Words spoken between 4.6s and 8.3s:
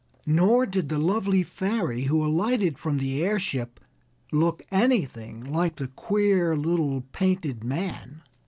anything like the queer little painted man.